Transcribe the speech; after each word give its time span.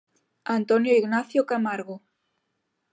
Antonio 0.57 0.95
Ignacio 0.97 1.45
Camargo. 1.45 1.95